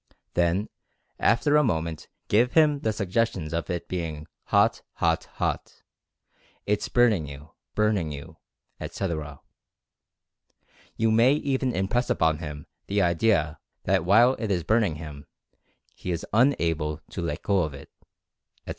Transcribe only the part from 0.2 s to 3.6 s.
Then after a mo ment give him the suggestions